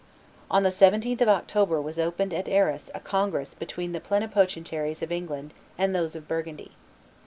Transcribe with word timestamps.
On 0.49 0.63
the 0.63 0.71
17th 0.71 1.21
of 1.21 1.27
October 1.27 1.79
was 1.79 1.99
opened 1.99 2.33
at 2.33 2.47
Arras 2.49 2.89
a 2.95 2.99
congress 2.99 3.53
between 3.53 3.91
the 3.91 3.99
plenipotentiaries 3.99 5.03
of 5.03 5.11
England 5.11 5.53
and 5.77 5.93
those 5.93 6.15
of 6.15 6.27
Burgundy. 6.27 6.71